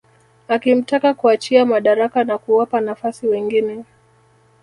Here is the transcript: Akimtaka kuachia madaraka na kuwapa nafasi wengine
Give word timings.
Akimtaka 0.47 1.13
kuachia 1.13 1.65
madaraka 1.65 2.23
na 2.23 2.37
kuwapa 2.37 2.81
nafasi 2.81 3.27
wengine 3.27 3.83